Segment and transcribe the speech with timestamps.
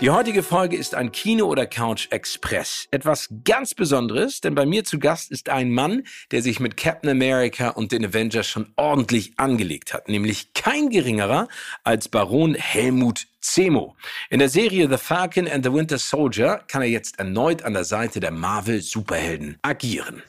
[0.00, 2.88] Die heutige Folge ist ein Kino oder Couch Express.
[2.90, 6.02] Etwas ganz Besonderes, denn bei mir zu Gast ist ein Mann,
[6.32, 11.46] der sich mit Captain America und den Avengers schon ordentlich angelegt hat, nämlich kein geringerer
[11.84, 13.94] als Baron Helmut Zemo.
[14.30, 17.84] In der Serie The Falcon and the Winter Soldier kann er jetzt erneut an der
[17.84, 20.24] Seite der Marvel Superhelden agieren.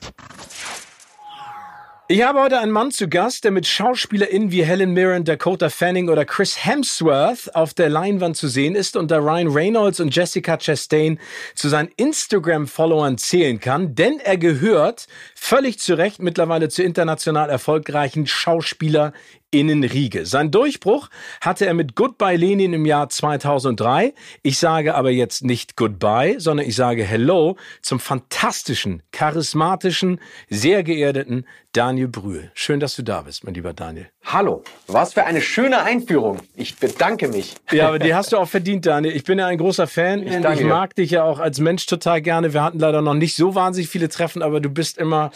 [2.08, 6.08] Ich habe heute einen Mann zu Gast, der mit SchauspielerInnen wie Helen Mirren, Dakota Fanning
[6.08, 10.56] oder Chris Hemsworth auf der Leinwand zu sehen ist und da Ryan Reynolds und Jessica
[10.56, 11.18] Chastain
[11.56, 18.28] zu seinen Instagram-Followern zählen kann, denn er gehört völlig zu Recht mittlerweile zu international erfolgreichen
[18.28, 19.12] Schauspieler
[19.50, 20.26] Innenriege.
[20.26, 21.08] Sein Durchbruch
[21.40, 24.12] hatte er mit Goodbye Lenin im Jahr 2003.
[24.42, 30.20] Ich sage aber jetzt nicht Goodbye, sondern ich sage Hello zum fantastischen, charismatischen,
[30.50, 31.46] sehr geerdeten
[31.76, 32.50] Daniel Brühl.
[32.54, 34.06] Schön, dass du da bist, mein lieber Daniel.
[34.24, 36.38] Hallo, was für eine schöne Einführung.
[36.54, 37.54] Ich bedanke mich.
[37.70, 39.14] Ja, aber die hast du auch verdient, Daniel.
[39.14, 40.26] Ich bin ja ein großer Fan.
[40.26, 42.54] Ich, ich mag dich ja auch als Mensch total gerne.
[42.54, 45.30] Wir hatten leider noch nicht so wahnsinnig viele Treffen, aber du bist immer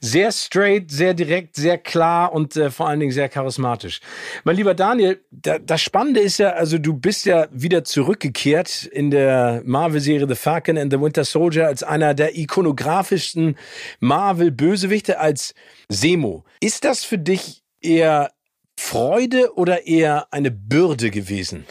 [0.00, 4.00] sehr straight, sehr direkt, sehr klar und äh, vor allen Dingen sehr charismatisch.
[4.44, 9.10] Mein lieber Daniel, da, das Spannende ist ja, also du bist ja wieder zurückgekehrt in
[9.10, 13.56] der Marvel-Serie The Falcon and the Winter Soldier als einer der ikonografischsten
[14.00, 15.54] Marvel-Bösewichte, als
[15.88, 16.44] Semo.
[16.60, 18.32] Ist das für dich eher
[18.78, 21.66] Freude oder eher eine Bürde gewesen?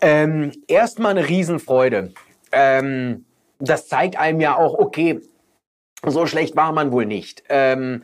[0.00, 2.12] Ähm, Erstmal eine Riesenfreude.
[2.52, 3.24] Ähm,
[3.58, 5.20] das zeigt einem ja auch, okay,
[6.06, 7.42] so schlecht war man wohl nicht.
[7.48, 8.02] Ähm,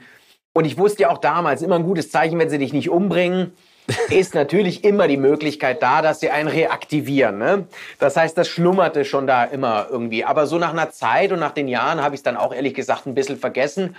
[0.53, 3.53] und ich wusste ja auch damals, immer ein gutes Zeichen, wenn sie dich nicht umbringen,
[4.11, 7.39] ist natürlich immer die Möglichkeit da, dass sie einen reaktivieren.
[7.39, 7.67] Ne?
[7.99, 10.25] Das heißt, das schlummerte schon da immer irgendwie.
[10.25, 12.75] Aber so nach einer Zeit und nach den Jahren habe ich es dann auch ehrlich
[12.75, 13.97] gesagt ein bisschen vergessen.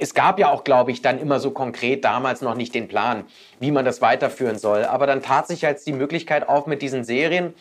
[0.00, 3.24] Es gab ja auch, glaube ich, dann immer so konkret damals noch nicht den Plan,
[3.58, 4.84] wie man das weiterführen soll.
[4.84, 7.54] Aber dann tat sich jetzt die Möglichkeit auf mit diesen Serien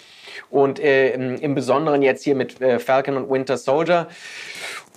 [0.49, 4.07] und äh, im Besonderen jetzt hier mit äh, Falcon und Winter Soldier.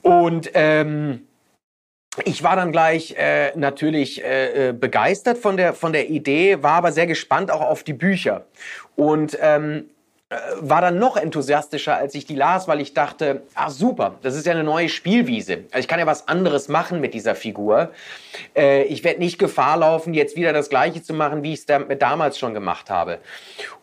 [0.02, 1.26] Und ähm,
[2.24, 6.72] ich war dann gleich äh, natürlich äh, äh, begeistert von der, von der Idee, war
[6.72, 8.44] aber sehr gespannt auch auf die Bücher.
[8.96, 9.91] Und ähm, äh,
[10.60, 14.46] war dann noch enthusiastischer, als ich die las, weil ich dachte, ach super, das ist
[14.46, 15.64] ja eine neue Spielwiese.
[15.70, 17.90] Also ich kann ja was anderes machen mit dieser Figur.
[18.56, 21.66] Äh, ich werde nicht Gefahr laufen, jetzt wieder das Gleiche zu machen, wie ich es
[21.66, 23.18] da, damals schon gemacht habe.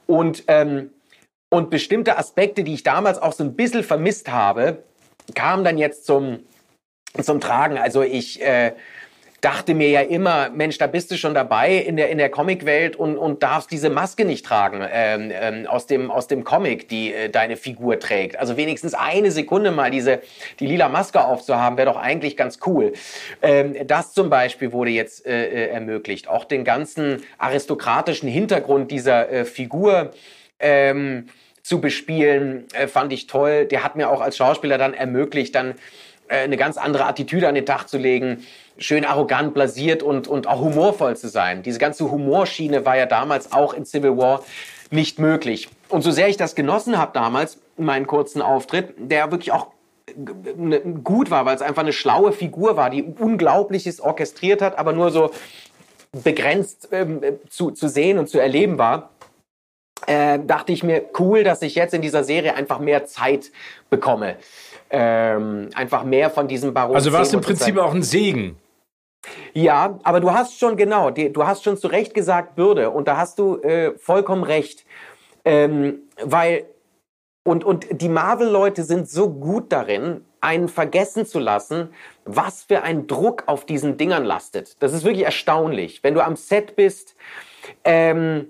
[0.07, 0.91] Und, ähm,
[1.49, 4.83] und bestimmte Aspekte, die ich damals auch so ein bisschen vermisst habe,
[5.35, 6.39] kam dann jetzt zum,
[7.21, 7.77] zum Tragen.
[7.77, 8.73] Also ich äh,
[9.41, 12.95] dachte mir ja immer, Mensch, da bist du schon dabei in der, in der Comicwelt
[12.95, 17.13] und, und darfst diese Maske nicht tragen ähm, ähm, aus, dem, aus dem Comic, die
[17.13, 18.37] äh, deine Figur trägt.
[18.37, 20.21] Also wenigstens eine Sekunde mal diese,
[20.59, 22.93] die lila Maske aufzuhaben, wäre doch eigentlich ganz cool.
[23.41, 26.27] Ähm, das zum Beispiel wurde jetzt äh, äh ermöglicht.
[26.27, 30.11] Auch den ganzen aristokratischen Hintergrund dieser äh, Figur.
[30.59, 31.29] Ähm,
[31.61, 33.65] zu bespielen, äh, fand ich toll.
[33.65, 35.75] Der hat mir auch als Schauspieler dann ermöglicht, dann
[36.27, 38.45] äh, eine ganz andere Attitüde an den Tag zu legen,
[38.79, 41.63] schön arrogant, blasiert und, und auch humorvoll zu sein.
[41.63, 44.43] Diese ganze Humorschiene war ja damals auch in Civil War
[44.91, 45.69] nicht möglich.
[45.89, 49.67] Und so sehr ich das genossen habe damals, meinen kurzen Auftritt, der wirklich auch
[51.03, 55.11] gut war, weil es einfach eine schlaue Figur war, die Unglaubliches orchestriert hat, aber nur
[55.11, 55.29] so
[56.23, 59.11] begrenzt ähm, zu, zu sehen und zu erleben war
[60.07, 63.51] äh, dachte ich mir, cool, dass ich jetzt in dieser Serie einfach mehr Zeit
[63.89, 64.35] bekomme.
[64.89, 66.95] Ähm, einfach mehr von diesem Baron.
[66.95, 68.57] Also war es im Prinzip auch ein Segen.
[69.53, 73.17] Ja, aber du hast schon genau, du hast schon zu Recht gesagt Bürde und da
[73.17, 74.85] hast du äh, vollkommen recht,
[75.45, 76.65] ähm, weil
[77.43, 81.89] und und die Marvel-Leute sind so gut darin, einen vergessen zu lassen,
[82.25, 84.81] was für ein Druck auf diesen Dingern lastet.
[84.81, 87.15] Das ist wirklich erstaunlich, wenn du am Set bist.
[87.83, 88.47] Ähm,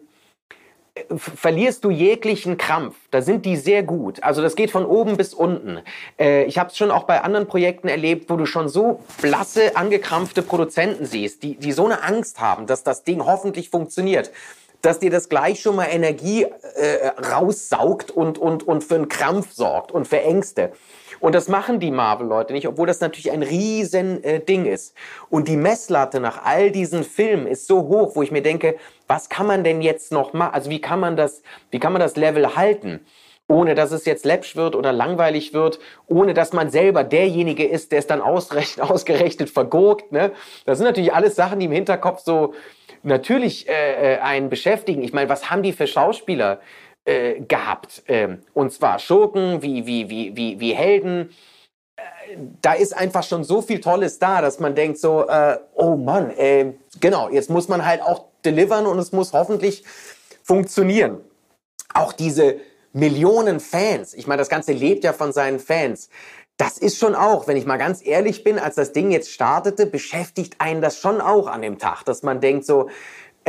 [1.18, 2.96] verlierst du jeglichen Krampf.
[3.12, 4.24] Da sind die sehr gut.
[4.24, 5.80] Also das geht von oben bis unten.
[6.20, 9.76] Äh, ich habe es schon auch bei anderen Projekten erlebt, wo du schon so blasse,
[9.76, 14.32] angekrampfte Produzenten siehst, die, die so eine Angst haben, dass das Ding hoffentlich funktioniert.
[14.82, 19.52] dass dir das gleich schon mal Energie äh, raussaugt und, und, und für einen Krampf
[19.52, 20.72] sorgt und für Ängste.
[21.20, 24.96] Und das machen die Marvel-Leute nicht, obwohl das natürlich ein riesen äh, Ding ist.
[25.30, 28.76] Und die Messlatte nach all diesen Filmen ist so hoch, wo ich mir denke,
[29.08, 30.54] was kann man denn jetzt noch machen?
[30.54, 33.02] Also wie kann man das, wie kann man das Level halten?
[33.50, 37.92] ohne dass es jetzt läppsch wird oder langweilig wird, ohne dass man selber derjenige ist,
[37.92, 40.12] der es dann ausgerechnet, vergurkt.
[40.12, 40.32] Ne?
[40.66, 42.54] Das sind natürlich alles Sachen, die im Hinterkopf so
[43.02, 45.02] natürlich äh, äh einen beschäftigen.
[45.02, 46.62] Ich meine, was haben die für Schauspieler?
[47.10, 48.04] Äh, gehabt.
[48.08, 51.32] Ähm, und zwar Schurken wie, wie, wie, wie, wie Helden.
[51.96, 55.96] Äh, da ist einfach schon so viel Tolles da, dass man denkt so, äh, oh
[55.96, 59.84] Mann, äh, genau, jetzt muss man halt auch delivern und es muss hoffentlich
[60.44, 61.18] funktionieren.
[61.94, 62.58] Auch diese
[62.94, 66.10] Millionen Fans, ich meine, das Ganze lebt ja von seinen Fans.
[66.58, 69.86] Das ist schon auch, wenn ich mal ganz ehrlich bin, als das Ding jetzt startete,
[69.86, 72.90] beschäftigt einen das schon auch an dem Tag, dass man denkt so,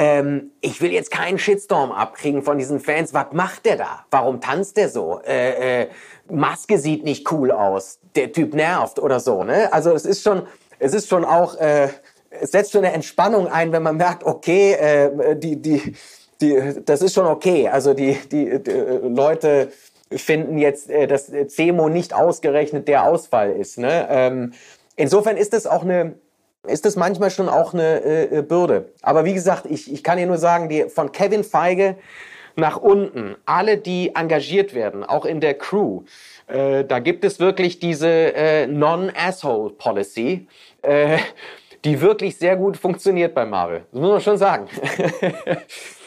[0.01, 3.13] ähm, ich will jetzt keinen Shitstorm abkriegen von diesen Fans.
[3.13, 4.07] Was macht der da?
[4.11, 5.21] Warum tanzt der so?
[5.27, 5.89] Äh, äh,
[6.31, 7.99] Maske sieht nicht cool aus.
[8.15, 9.45] Der Typ nervt oder so.
[9.45, 9.71] Ne?
[9.75, 10.47] Also es ist schon,
[10.79, 11.89] es ist schon auch, äh,
[12.31, 15.95] es setzt schon eine Entspannung ein, wenn man merkt, okay, äh, die, die,
[16.41, 17.69] die, das ist schon okay.
[17.69, 19.71] Also die, die, die Leute
[20.11, 23.77] finden jetzt, äh, dass CEMO nicht ausgerechnet der Ausfall ist.
[23.77, 24.09] Ne?
[24.09, 24.55] Ähm,
[24.97, 26.15] insofern ist es auch eine
[26.67, 28.93] ist das manchmal schon auch eine äh, äh, Bürde.
[29.03, 31.97] Aber wie gesagt, ich, ich kann dir nur sagen, die, von Kevin Feige
[32.57, 36.03] nach unten, alle, die engagiert werden, auch in der Crew,
[36.47, 40.49] äh, da gibt es wirklich diese äh, Non-Asshole-Policy,
[40.83, 41.19] äh,
[41.85, 43.85] die wirklich sehr gut funktioniert bei Marvel.
[43.93, 44.69] Das muss man schon sagen.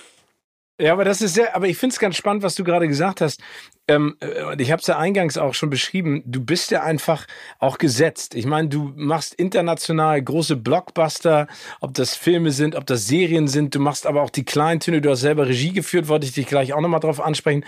[0.80, 3.22] Ja, aber das ist sehr, aber ich finde es ganz spannend, was du gerade gesagt
[3.22, 3.40] hast.
[3.88, 6.24] Ähm, äh, ich habe es ja eingangs auch schon beschrieben.
[6.26, 7.28] Du bist ja einfach
[7.60, 8.34] auch gesetzt.
[8.34, 11.48] Ich meine, du machst international große Blockbuster,
[11.80, 13.76] ob das Filme sind, ob das Serien sind.
[13.76, 15.00] Du machst aber auch die Kleintöne.
[15.00, 17.64] Du hast selber Regie geführt, wollte ich dich gleich auch nochmal drauf ansprechen.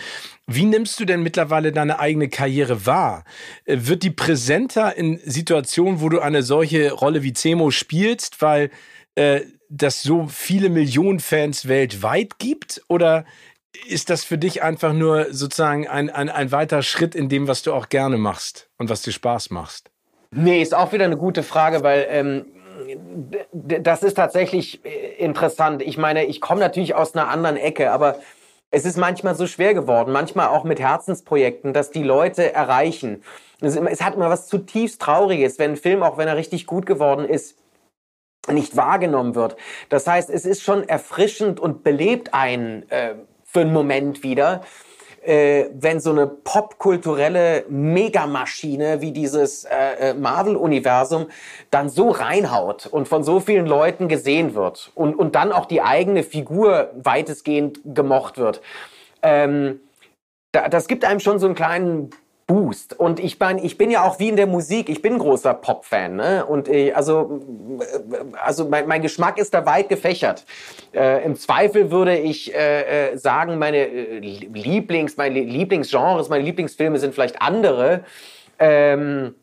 [0.47, 3.23] Wie nimmst du denn mittlerweile deine eigene Karriere wahr?
[3.65, 8.71] Äh, wird die präsenter in Situationen, wo du eine solche Rolle wie Zemo spielst, weil
[9.13, 12.81] äh, das so viele Millionen Fans weltweit gibt?
[12.87, 13.25] Oder
[13.87, 17.61] ist das für dich einfach nur sozusagen ein, ein, ein weiterer Schritt in dem, was
[17.61, 19.91] du auch gerne machst und was dir Spaß machst?
[20.31, 22.45] Nee, ist auch wieder eine gute Frage, weil ähm,
[23.53, 25.81] das ist tatsächlich äh, interessant.
[25.81, 28.19] Ich meine, ich komme natürlich aus einer anderen Ecke, aber
[28.71, 33.23] es ist manchmal so schwer geworden, manchmal auch mit Herzensprojekten, dass die Leute erreichen.
[33.61, 37.25] Es hat immer was zutiefst Trauriges, wenn ein Film, auch wenn er richtig gut geworden
[37.25, 37.57] ist,
[38.51, 39.55] nicht wahrgenommen wird.
[39.89, 44.61] Das heißt, es ist schon erfrischend und belebt einen äh, für einen Moment wieder,
[45.25, 51.27] äh, wenn so eine popkulturelle Megamaschine wie dieses äh, äh, Marvel-Universum
[51.71, 55.81] dann so reinhaut und von so vielen Leuten gesehen wird und, und dann auch die
[55.81, 58.61] eigene Figur weitestgehend gemocht wird.
[59.23, 59.79] Ähm,
[60.51, 62.11] da, das gibt einem schon so einen kleinen
[62.47, 62.99] Boost.
[62.99, 66.15] Und ich bin, ich bin ja auch wie in der Musik, ich bin großer Pop-Fan.
[66.15, 66.45] Ne?
[66.45, 67.41] Und ich, äh, also,
[67.79, 70.45] äh, also mein, mein Geschmack ist da weit gefächert.
[70.93, 77.15] Äh, Im Zweifel würde ich äh, äh sagen, meine Lieblings, meine Lieblingsgenres, meine Lieblingsfilme sind
[77.15, 78.03] vielleicht andere.
[78.59, 79.33] Ähm,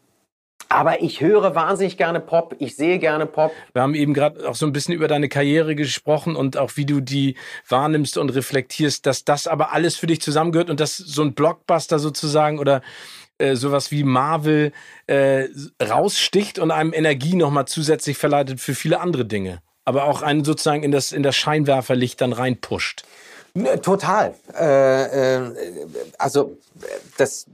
[0.72, 3.52] aber ich höre wahnsinnig gerne Pop, ich sehe gerne Pop.
[3.72, 6.86] Wir haben eben gerade auch so ein bisschen über deine Karriere gesprochen und auch wie
[6.86, 7.36] du die
[7.68, 11.98] wahrnimmst und reflektierst, dass das aber alles für dich zusammengehört und dass so ein Blockbuster
[11.98, 12.82] sozusagen oder
[13.38, 14.72] äh, sowas wie Marvel
[15.06, 15.48] äh,
[15.82, 19.60] raussticht und einem Energie nochmal zusätzlich verleitet für viele andere Dinge.
[19.84, 23.04] Aber auch einen sozusagen in das, in das Scheinwerferlicht dann reinpusht.
[23.82, 24.34] Total.
[24.58, 25.52] Äh, äh,
[26.16, 26.56] also
[27.18, 27.46] das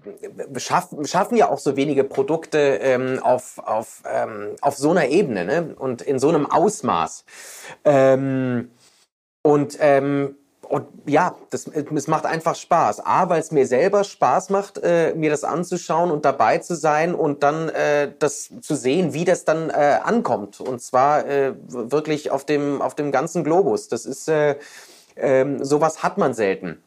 [0.58, 5.44] schaffen, schaffen ja auch so wenige Produkte ähm, auf, auf, ähm, auf so einer Ebene
[5.44, 5.74] ne?
[5.76, 7.24] und in so einem Ausmaß.
[7.84, 8.70] Ähm,
[9.42, 10.36] und, ähm,
[10.68, 13.04] und ja, das, es macht einfach Spaß.
[13.04, 17.12] A, weil es mir selber Spaß macht, äh, mir das anzuschauen und dabei zu sein
[17.12, 20.60] und dann äh, das zu sehen, wie das dann äh, ankommt.
[20.60, 23.88] Und zwar äh, wirklich auf dem, auf dem ganzen Globus.
[23.88, 24.56] Das ist äh,
[25.20, 26.82] ähm, sowas hat man selten.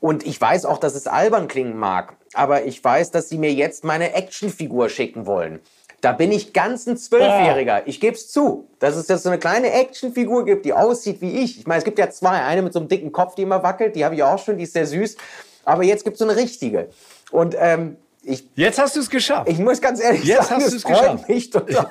[0.00, 3.52] Und ich weiß auch, dass es albern klingen mag, aber ich weiß, dass sie mir
[3.52, 5.60] jetzt meine Actionfigur schicken wollen.
[6.00, 7.86] Da bin ich ganz ein Zwölfjähriger.
[7.86, 11.42] Ich gebe es zu, dass es jetzt so eine kleine Actionfigur gibt, die aussieht wie
[11.42, 11.58] ich.
[11.58, 12.42] Ich meine, es gibt ja zwei.
[12.44, 13.96] Eine mit so einem dicken Kopf, die immer wackelt.
[13.96, 15.16] Die habe ich auch schon, die ist sehr süß.
[15.64, 16.90] Aber jetzt gibt es so eine richtige.
[17.32, 19.48] Und ähm, ich, jetzt hast du es geschafft.
[19.48, 21.28] Ich muss ganz ehrlich jetzt sagen, hast es geschafft.
[21.28, 21.90] mich total.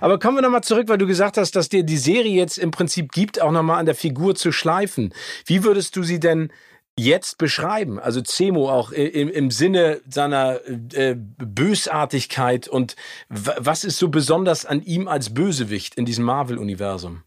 [0.00, 2.70] Aber kommen wir nochmal zurück, weil du gesagt hast, dass dir die Serie jetzt im
[2.70, 5.12] Prinzip gibt, auch nochmal an der Figur zu schleifen.
[5.46, 6.52] Wie würdest du sie denn
[6.98, 7.98] jetzt beschreiben?
[7.98, 10.60] Also Zemo auch im, im Sinne seiner
[10.94, 12.96] äh, Bösartigkeit und
[13.28, 17.22] was ist so besonders an ihm als Bösewicht in diesem Marvel-Universum?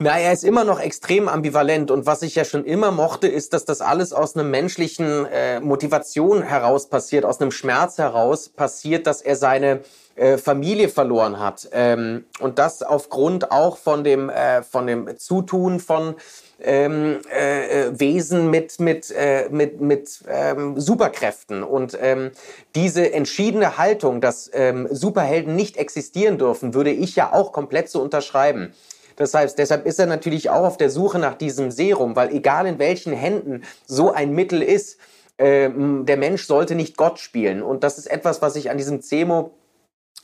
[0.00, 3.52] Na, er ist immer noch extrem ambivalent und was ich ja schon immer mochte, ist,
[3.52, 9.06] dass das alles aus einem menschlichen äh, Motivation heraus passiert, aus einem Schmerz heraus passiert,
[9.06, 9.82] dass er seine
[10.16, 15.78] äh, Familie verloren hat ähm, und das aufgrund auch von dem äh, von dem Zutun
[15.78, 16.16] von
[16.60, 22.32] ähm, äh, äh, Wesen mit mit äh, mit mit ähm, Superkräften und ähm,
[22.74, 28.02] diese entschiedene Haltung, dass ähm, Superhelden nicht existieren dürfen, würde ich ja auch komplett so
[28.02, 28.74] unterschreiben.
[29.16, 32.66] Das heißt, deshalb ist er natürlich auch auf der Suche nach diesem Serum, weil egal
[32.66, 34.98] in welchen Händen so ein Mittel ist,
[35.36, 37.62] äh, der Mensch sollte nicht Gott spielen.
[37.62, 39.52] Und das ist etwas, was ich an diesem Zemo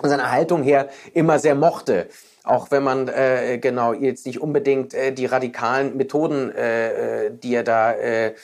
[0.02, 2.08] seiner Haltung her immer sehr mochte.
[2.42, 7.54] Auch wenn man äh, genau jetzt nicht unbedingt äh, die radikalen Methoden, äh, äh die
[7.54, 8.34] er da äh,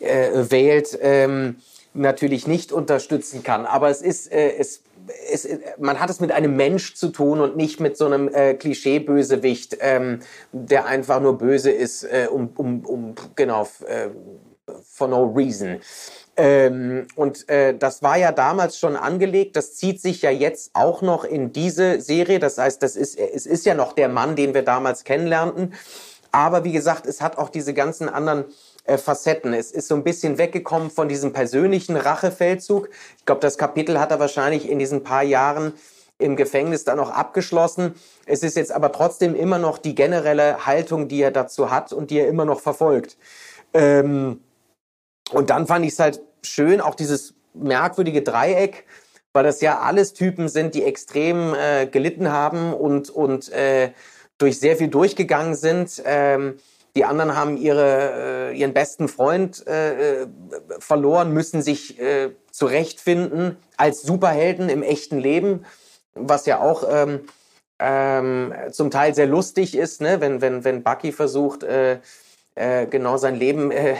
[0.00, 1.56] äh, wählt, ähm,
[1.94, 3.66] natürlich nicht unterstützen kann.
[3.66, 4.82] Aber es ist, äh, es
[5.30, 8.54] es, man hat es mit einem Mensch zu tun und nicht mit so einem äh,
[8.54, 10.20] Klischee-Bösewicht, ähm,
[10.52, 14.08] der einfach nur böse ist, äh, um, um, um, genau, äh,
[14.82, 15.80] for no reason.
[16.36, 19.56] Ähm, und äh, das war ja damals schon angelegt.
[19.56, 22.38] Das zieht sich ja jetzt auch noch in diese Serie.
[22.38, 25.74] Das heißt, das ist, es ist ja noch der Mann, den wir damals kennenlernten.
[26.30, 28.44] Aber wie gesagt, es hat auch diese ganzen anderen
[28.84, 29.54] äh, Facetten.
[29.54, 32.88] Es ist so ein bisschen weggekommen von diesem persönlichen Rachefeldzug.
[33.18, 35.74] Ich glaube, das Kapitel hat er wahrscheinlich in diesen paar Jahren
[36.18, 37.94] im Gefängnis dann auch abgeschlossen.
[38.26, 42.10] Es ist jetzt aber trotzdem immer noch die generelle Haltung, die er dazu hat und
[42.10, 43.16] die er immer noch verfolgt.
[43.74, 44.40] Ähm,
[45.32, 48.84] und dann fand ich es halt schön, auch dieses merkwürdige Dreieck,
[49.32, 53.92] weil das ja alles Typen sind, die extrem äh, gelitten haben und, und äh,
[54.38, 56.02] durch sehr viel durchgegangen sind.
[56.04, 56.58] Ähm,
[56.94, 60.26] die anderen haben ihre, äh, ihren besten Freund äh, äh,
[60.78, 61.98] verloren, müssen sich
[62.50, 65.64] zurechtfinden als Superhelden im echten Leben,
[66.14, 67.20] was ja auch ähm,
[67.78, 70.20] ähm, zum Teil sehr lustig ist, ne?
[70.20, 71.98] wenn, wenn, wenn Bucky versucht, äh,
[72.54, 73.96] äh, genau sein Leben äh,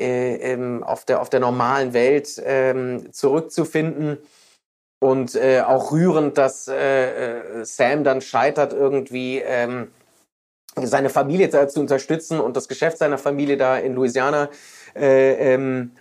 [0.00, 4.18] äh, ähm, auf, der, auf der normalen Welt äh, zurückzufinden.
[5.00, 9.38] Und auch rührend, dass Sam dann scheitert irgendwie.
[9.38, 9.88] Ähm,
[10.82, 14.48] seine Familie da zu unterstützen und das Geschäft seiner Familie da in Louisiana
[14.94, 15.92] äh, ähm,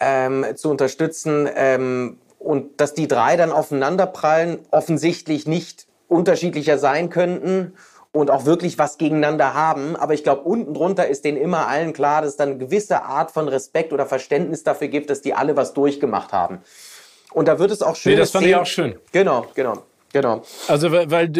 [0.00, 7.74] ähm, zu unterstützen ähm, und dass die drei dann aufeinanderprallen, offensichtlich nicht unterschiedlicher sein könnten
[8.12, 9.96] und auch wirklich was gegeneinander haben.
[9.96, 13.02] Aber ich glaube, unten drunter ist denen immer allen klar, dass es dann eine gewisse
[13.02, 16.60] Art von Respekt oder Verständnis dafür gibt, dass die alle was durchgemacht haben.
[17.32, 18.12] Und da wird es auch schön.
[18.12, 18.98] Nee, das fand ich auch schön.
[19.12, 19.82] Genau, genau.
[20.16, 20.42] Genau.
[20.66, 21.30] Also weil, weil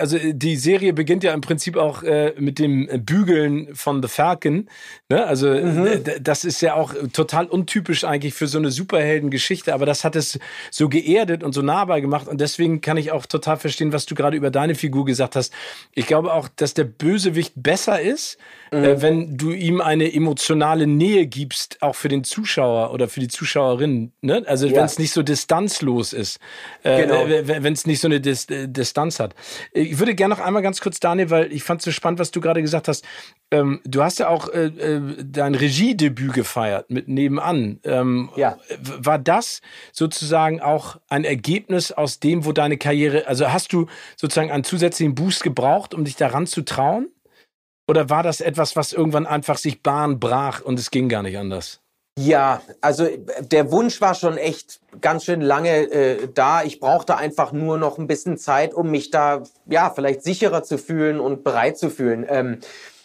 [0.00, 4.68] also die Serie beginnt ja im Prinzip auch äh, mit dem Bügeln von The Falcon.
[5.08, 5.24] Ne?
[5.24, 6.00] Also mhm.
[6.20, 10.40] das ist ja auch total untypisch eigentlich für so eine Superheldengeschichte, aber das hat es
[10.72, 14.16] so geerdet und so nahbar gemacht und deswegen kann ich auch total verstehen, was du
[14.16, 15.52] gerade über deine Figur gesagt hast.
[15.92, 18.36] Ich glaube auch, dass der Bösewicht besser ist,
[18.72, 18.84] äh, mhm.
[18.84, 23.28] äh, wenn du ihm eine emotionale Nähe gibst, auch für den Zuschauer oder für die
[23.28, 24.12] Zuschauerin.
[24.22, 24.42] Ne?
[24.46, 24.76] Also ja.
[24.76, 26.40] wenn es nicht so distanzlos ist,
[26.82, 27.26] äh, genau.
[27.28, 29.34] wenn es nicht so eine Dis äh, Distanz hat.
[29.72, 32.30] Ich würde gerne noch einmal ganz kurz, Daniel, weil ich fand es so spannend, was
[32.30, 33.04] du gerade gesagt hast.
[33.50, 37.80] Ähm, du hast ja auch äh, äh, dein Regiedebüt gefeiert mit Nebenan.
[37.84, 38.58] Ähm, ja.
[38.80, 39.60] War das
[39.92, 45.14] sozusagen auch ein Ergebnis aus dem, wo deine Karriere, also hast du sozusagen einen zusätzlichen
[45.14, 47.08] Boost gebraucht, um dich daran zu trauen?
[47.86, 51.36] Oder war das etwas, was irgendwann einfach sich Bahn brach und es ging gar nicht
[51.36, 51.83] anders?
[52.16, 53.08] Ja, also
[53.40, 56.62] der Wunsch war schon echt ganz schön lange äh, da.
[56.62, 60.78] Ich brauchte einfach nur noch ein bisschen Zeit, um mich da ja vielleicht sicherer zu
[60.78, 62.24] fühlen und bereit zu fühlen.
[62.28, 62.60] Ähm,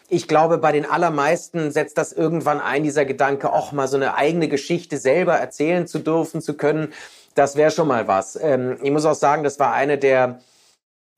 [0.09, 4.13] ich glaube, bei den allermeisten setzt das irgendwann ein, dieser Gedanke, auch mal so eine
[4.13, 6.93] eigene Geschichte selber erzählen zu dürfen, zu können.
[7.33, 8.35] Das wäre schon mal was.
[8.39, 10.39] Ähm, ich muss auch sagen, das war eine der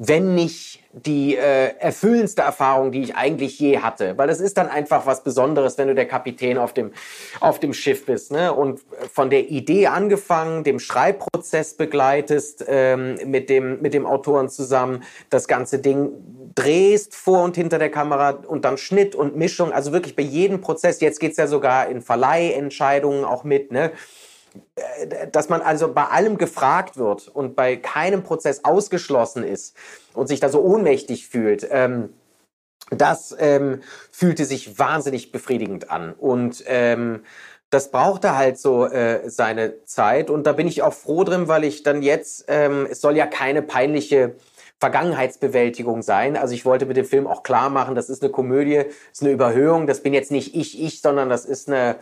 [0.03, 4.17] wenn nicht die äh, erfüllendste Erfahrung, die ich eigentlich je hatte.
[4.17, 6.91] Weil es ist dann einfach was Besonderes, wenn du der Kapitän auf dem,
[7.39, 8.31] auf dem Schiff bist.
[8.31, 8.51] Ne?
[8.51, 8.81] Und
[9.13, 15.47] von der Idee angefangen, dem Schreibprozess begleitest, ähm, mit, dem, mit dem Autoren zusammen, das
[15.47, 16.09] ganze Ding
[16.55, 19.71] drehst vor und hinter der Kamera und dann Schnitt und Mischung.
[19.71, 23.91] Also wirklich bei jedem Prozess, jetzt geht's ja sogar in Verleihentscheidungen auch mit, ne?
[25.31, 29.75] Dass man also bei allem gefragt wird und bei keinem Prozess ausgeschlossen ist
[30.13, 32.09] und sich da so ohnmächtig fühlt, ähm,
[32.89, 33.81] das ähm,
[34.11, 36.13] fühlte sich wahnsinnig befriedigend an.
[36.13, 37.23] Und ähm,
[37.69, 40.29] das brauchte halt so äh, seine Zeit.
[40.29, 43.25] Und da bin ich auch froh drin, weil ich dann jetzt, ähm, es soll ja
[43.25, 44.35] keine peinliche
[44.81, 46.35] Vergangenheitsbewältigung sein.
[46.35, 49.31] Also ich wollte mit dem Film auch klar machen, das ist eine Komödie, ist eine
[49.31, 51.97] Überhöhung, das bin jetzt nicht ich, ich, sondern das ist eine,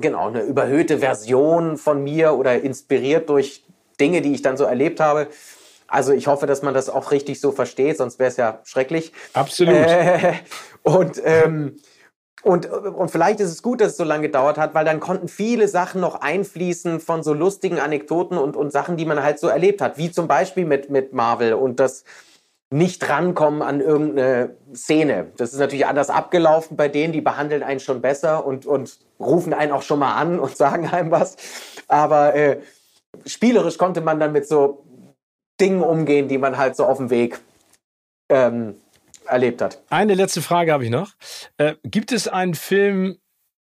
[0.00, 3.64] genau, eine überhöhte Version von mir oder inspiriert durch
[4.00, 5.28] Dinge, die ich dann so erlebt habe.
[5.86, 9.12] Also ich hoffe, dass man das auch richtig so versteht, sonst wäre es ja schrecklich.
[9.32, 9.74] Absolut.
[9.74, 10.34] Äh,
[10.82, 11.76] und ähm,
[12.42, 15.26] und, und vielleicht ist es gut, dass es so lange gedauert hat, weil dann konnten
[15.26, 19.48] viele Sachen noch einfließen von so lustigen Anekdoten und, und Sachen, die man halt so
[19.48, 19.98] erlebt hat.
[19.98, 22.04] Wie zum Beispiel mit, mit Marvel und das
[22.70, 25.32] nicht rankommen an irgendeine Szene.
[25.36, 29.54] Das ist natürlich anders abgelaufen bei denen, die behandeln einen schon besser und, und rufen
[29.54, 31.36] einen auch schon mal an und sagen einem was.
[31.88, 32.60] Aber äh,
[33.24, 34.84] spielerisch konnte man dann mit so
[35.60, 37.40] Dingen umgehen, die man halt so auf dem Weg
[38.28, 38.76] ähm,
[39.26, 39.82] erlebt hat.
[39.88, 41.12] Eine letzte Frage habe ich noch.
[41.56, 43.18] Äh, gibt es einen Film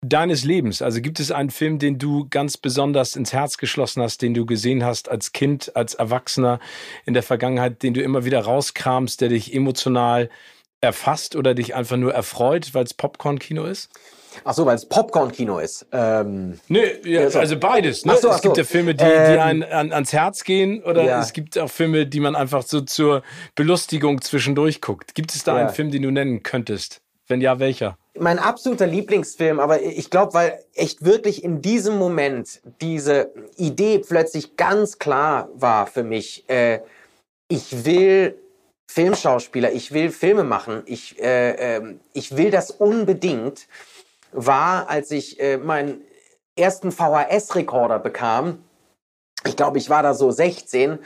[0.09, 4.21] deines Lebens, also gibt es einen Film, den du ganz besonders ins Herz geschlossen hast,
[4.21, 6.59] den du gesehen hast als Kind, als Erwachsener
[7.05, 10.29] in der Vergangenheit, den du immer wieder rauskramst, der dich emotional
[10.81, 13.89] erfasst oder dich einfach nur erfreut, weil es Popcorn-Kino ist?
[14.43, 15.85] Ach so, weil es Popcorn-Kino ist.
[15.91, 18.05] Ähm, nee, ja, also beides.
[18.05, 18.13] Ne?
[18.13, 18.61] Ach so, ach es gibt so.
[18.61, 21.21] ja Filme, die, ähm, die einen an, ans Herz gehen oder ja.
[21.21, 23.23] es gibt auch Filme, die man einfach so zur
[23.55, 25.15] Belustigung zwischendurch guckt.
[25.15, 25.61] Gibt es da ja.
[25.61, 27.01] einen Film, den du nennen könntest?
[27.27, 27.97] Wenn ja, welcher?
[28.17, 34.55] Mein absoluter Lieblingsfilm, aber ich glaube, weil echt wirklich in diesem Moment diese Idee plötzlich
[34.55, 36.47] ganz klar war für mich.
[36.49, 36.81] Äh,
[37.47, 38.37] ich will
[38.87, 43.67] Filmschauspieler, ich will Filme machen, ich, äh, äh, ich will das unbedingt
[44.31, 46.01] war, als ich äh, meinen
[46.55, 48.63] ersten VHS-Rekorder bekam.
[49.45, 50.99] Ich glaube, ich war da so 16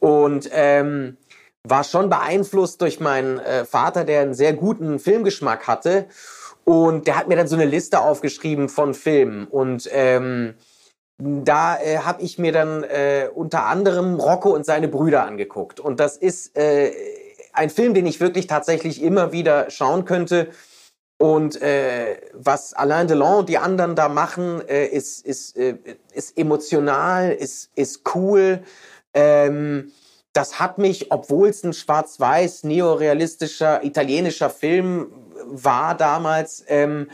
[0.00, 1.16] und ähm,
[1.64, 6.06] war schon beeinflusst durch meinen äh, Vater, der einen sehr guten Filmgeschmack hatte.
[6.64, 9.46] Und der hat mir dann so eine Liste aufgeschrieben von Filmen.
[9.46, 10.54] Und ähm,
[11.18, 15.80] da äh, habe ich mir dann äh, unter anderem Rocco und seine Brüder angeguckt.
[15.80, 16.92] Und das ist äh,
[17.52, 20.50] ein Film, den ich wirklich tatsächlich immer wieder schauen könnte.
[21.20, 25.76] Und äh, was Alain Delon und die anderen da machen, äh, ist, ist, äh,
[26.12, 28.60] ist emotional, ist, ist cool.
[29.14, 29.90] Ähm,
[30.32, 35.10] das hat mich, obwohl es ein schwarz-weiß, neorealistischer, italienischer Film
[35.46, 37.08] war damals, ähm,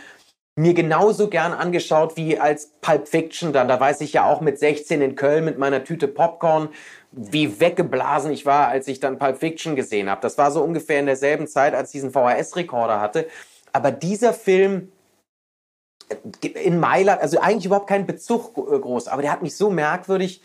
[0.57, 3.67] mir genauso gern angeschaut wie als Pulp Fiction dann.
[3.67, 6.69] Da weiß ich ja auch mit 16 in Köln mit meiner Tüte Popcorn,
[7.11, 10.21] wie weggeblasen ich war, als ich dann Pulp Fiction gesehen habe.
[10.21, 13.27] Das war so ungefähr in derselben Zeit, als ich diesen VHS-Rekorder hatte.
[13.73, 14.93] Aber dieser Film
[16.09, 19.71] äh, in Mailand, also eigentlich überhaupt keinen Bezug äh, groß, aber der hat mich so
[19.71, 20.41] merkwürdig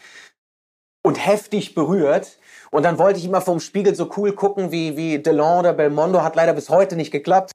[1.03, 2.38] und heftig berührt.
[2.71, 6.21] Und dann wollte ich immer vom Spiegel so cool gucken wie, wie Delon oder Belmondo.
[6.23, 7.51] Hat leider bis heute nicht geklappt.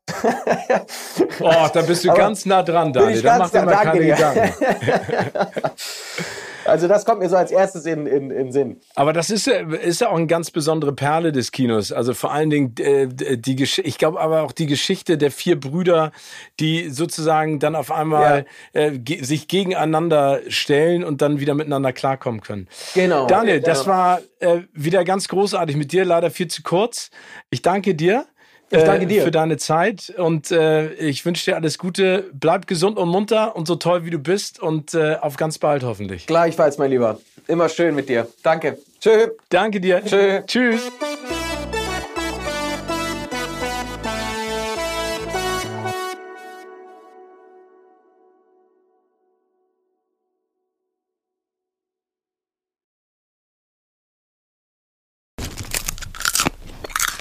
[1.41, 3.23] oh, da bist du aber ganz nah dran, Daniel.
[3.23, 4.55] Da macht dir mal keine Gedanken.
[6.75, 8.81] Also das kommt mir so als erstes in, in, in Sinn.
[8.97, 11.93] Aber das ist, ist ja auch eine ganz besondere Perle des Kinos.
[11.93, 13.07] Also vor allen Dingen äh,
[13.37, 16.11] die Geschichte, ich glaube aber auch die Geschichte der vier Brüder,
[16.59, 18.81] die sozusagen dann auf einmal ja.
[18.81, 22.67] äh, ge sich gegeneinander stellen und dann wieder miteinander klarkommen können.
[22.95, 23.29] Genau.
[23.29, 23.95] Daniel, das genau.
[23.95, 27.11] war äh, wieder ganz großartig mit dir, leider viel zu kurz.
[27.51, 28.27] Ich danke dir.
[28.79, 29.23] Ich danke äh, dir.
[29.23, 32.31] Für deine Zeit und äh, ich wünsche dir alles Gute.
[32.33, 35.83] Bleib gesund und munter und so toll wie du bist und äh, auf ganz bald
[35.83, 36.27] hoffentlich.
[36.27, 37.21] Gleichfalls, mein Lieber.
[37.47, 38.27] Immer schön mit dir.
[38.43, 38.79] Danke.
[39.01, 39.29] Tschö.
[39.49, 40.03] Danke dir.
[40.05, 40.43] Tschö.
[40.47, 40.91] Tschüss.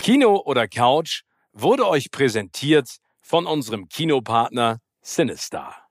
[0.03, 5.82] Kino oder Couch wurde euch präsentiert von unserem Kinopartner Sinistar.